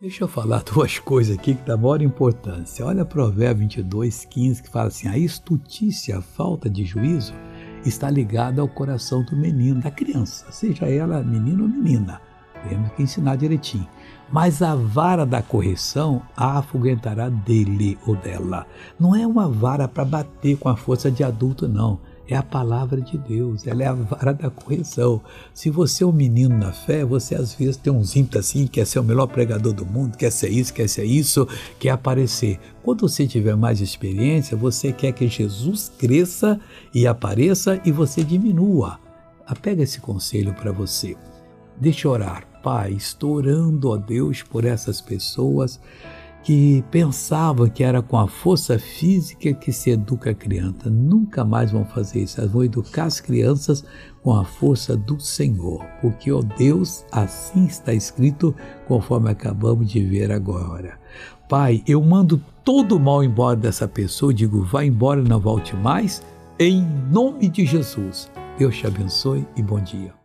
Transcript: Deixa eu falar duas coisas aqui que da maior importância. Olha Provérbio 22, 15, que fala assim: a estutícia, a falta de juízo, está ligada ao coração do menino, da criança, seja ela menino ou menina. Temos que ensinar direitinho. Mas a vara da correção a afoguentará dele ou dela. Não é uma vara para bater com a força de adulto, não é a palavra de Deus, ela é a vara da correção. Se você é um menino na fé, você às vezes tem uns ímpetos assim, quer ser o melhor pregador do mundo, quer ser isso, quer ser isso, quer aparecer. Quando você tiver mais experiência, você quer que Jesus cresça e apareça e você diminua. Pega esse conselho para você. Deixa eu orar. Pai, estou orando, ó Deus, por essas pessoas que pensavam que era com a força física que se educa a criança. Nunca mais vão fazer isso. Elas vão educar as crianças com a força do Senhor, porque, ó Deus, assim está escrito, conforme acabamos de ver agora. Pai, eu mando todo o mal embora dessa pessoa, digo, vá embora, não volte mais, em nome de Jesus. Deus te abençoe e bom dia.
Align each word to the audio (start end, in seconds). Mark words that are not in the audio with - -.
Deixa 0.00 0.22
eu 0.22 0.28
falar 0.28 0.62
duas 0.72 1.00
coisas 1.00 1.36
aqui 1.36 1.56
que 1.56 1.66
da 1.66 1.76
maior 1.76 2.00
importância. 2.00 2.86
Olha 2.86 3.04
Provérbio 3.04 3.62
22, 3.62 4.26
15, 4.26 4.62
que 4.62 4.70
fala 4.70 4.86
assim: 4.86 5.08
a 5.08 5.18
estutícia, 5.18 6.18
a 6.18 6.22
falta 6.22 6.70
de 6.70 6.84
juízo, 6.84 7.34
está 7.84 8.08
ligada 8.08 8.62
ao 8.62 8.68
coração 8.68 9.24
do 9.24 9.36
menino, 9.36 9.80
da 9.80 9.90
criança, 9.90 10.46
seja 10.52 10.86
ela 10.86 11.20
menino 11.24 11.64
ou 11.64 11.68
menina. 11.68 12.20
Temos 12.68 12.92
que 12.92 13.02
ensinar 13.02 13.34
direitinho. 13.34 13.88
Mas 14.30 14.62
a 14.62 14.76
vara 14.76 15.26
da 15.26 15.42
correção 15.42 16.22
a 16.36 16.58
afoguentará 16.58 17.28
dele 17.28 17.98
ou 18.06 18.14
dela. 18.14 18.68
Não 19.00 19.16
é 19.16 19.26
uma 19.26 19.48
vara 19.48 19.88
para 19.88 20.04
bater 20.04 20.56
com 20.58 20.68
a 20.68 20.76
força 20.76 21.10
de 21.10 21.24
adulto, 21.24 21.66
não 21.66 21.98
é 22.28 22.36
a 22.36 22.42
palavra 22.42 23.00
de 23.00 23.16
Deus, 23.16 23.66
ela 23.66 23.82
é 23.82 23.86
a 23.86 23.94
vara 23.94 24.34
da 24.34 24.50
correção. 24.50 25.20
Se 25.54 25.70
você 25.70 26.04
é 26.04 26.06
um 26.06 26.12
menino 26.12 26.56
na 26.56 26.72
fé, 26.72 27.04
você 27.04 27.34
às 27.34 27.54
vezes 27.54 27.76
tem 27.76 27.92
uns 27.92 28.14
ímpetos 28.14 28.50
assim, 28.50 28.66
quer 28.66 28.86
ser 28.86 28.98
o 28.98 29.04
melhor 29.04 29.26
pregador 29.26 29.72
do 29.72 29.86
mundo, 29.86 30.16
quer 30.16 30.30
ser 30.30 30.50
isso, 30.50 30.74
quer 30.74 30.88
ser 30.88 31.04
isso, 31.04 31.48
quer 31.78 31.90
aparecer. 31.90 32.60
Quando 32.82 33.08
você 33.08 33.26
tiver 33.26 33.56
mais 33.56 33.80
experiência, 33.80 34.56
você 34.56 34.92
quer 34.92 35.12
que 35.12 35.26
Jesus 35.26 35.90
cresça 35.98 36.60
e 36.94 37.06
apareça 37.06 37.80
e 37.84 37.90
você 37.90 38.22
diminua. 38.22 38.98
Pega 39.62 39.82
esse 39.82 39.98
conselho 39.98 40.52
para 40.52 40.70
você. 40.70 41.16
Deixa 41.80 42.06
eu 42.06 42.12
orar. 42.12 42.46
Pai, 42.62 42.92
estou 42.92 43.36
orando, 43.36 43.88
ó 43.88 43.96
Deus, 43.96 44.42
por 44.42 44.64
essas 44.64 45.00
pessoas 45.00 45.80
que 46.42 46.82
pensavam 46.90 47.68
que 47.68 47.84
era 47.84 48.00
com 48.00 48.16
a 48.16 48.26
força 48.26 48.78
física 48.78 49.52
que 49.52 49.72
se 49.72 49.90
educa 49.90 50.30
a 50.30 50.34
criança. 50.34 50.88
Nunca 50.88 51.44
mais 51.44 51.72
vão 51.72 51.84
fazer 51.84 52.22
isso. 52.22 52.40
Elas 52.40 52.52
vão 52.52 52.64
educar 52.64 53.04
as 53.04 53.20
crianças 53.20 53.84
com 54.22 54.34
a 54.34 54.44
força 54.44 54.96
do 54.96 55.20
Senhor, 55.20 55.84
porque, 56.00 56.30
ó 56.30 56.42
Deus, 56.42 57.04
assim 57.12 57.66
está 57.66 57.94
escrito, 57.94 58.54
conforme 58.86 59.30
acabamos 59.30 59.90
de 59.90 60.04
ver 60.04 60.30
agora. 60.30 60.98
Pai, 61.48 61.82
eu 61.86 62.02
mando 62.02 62.42
todo 62.62 62.96
o 62.96 63.00
mal 63.00 63.24
embora 63.24 63.56
dessa 63.56 63.88
pessoa, 63.88 64.34
digo, 64.34 64.62
vá 64.62 64.84
embora, 64.84 65.22
não 65.22 65.40
volte 65.40 65.74
mais, 65.76 66.22
em 66.58 66.86
nome 67.10 67.48
de 67.48 67.64
Jesus. 67.64 68.30
Deus 68.58 68.76
te 68.76 68.86
abençoe 68.86 69.46
e 69.56 69.62
bom 69.62 69.80
dia. 69.80 70.17